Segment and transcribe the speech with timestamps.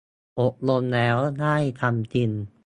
[0.39, 2.29] อบรมแล้วได้ทำจริง